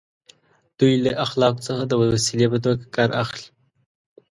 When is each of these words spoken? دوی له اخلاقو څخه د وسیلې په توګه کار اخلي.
دوی 0.79 0.93
له 1.05 1.11
اخلاقو 1.25 1.63
څخه 1.67 1.83
د 1.87 1.91
وسیلې 2.11 2.47
په 2.51 2.57
توګه 2.63 2.83
کار 2.95 3.09
اخلي. 3.23 3.47